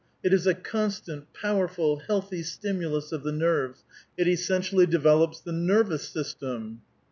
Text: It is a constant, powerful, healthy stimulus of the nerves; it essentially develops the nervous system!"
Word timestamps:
It 0.23 0.33
is 0.33 0.47
a 0.47 0.55
constant, 0.55 1.31
powerful, 1.31 1.97
healthy 1.99 2.41
stimulus 2.41 3.11
of 3.11 3.21
the 3.21 3.31
nerves; 3.31 3.83
it 4.17 4.27
essentially 4.27 4.87
develops 4.87 5.39
the 5.39 5.51
nervous 5.51 6.09
system!" 6.09 6.81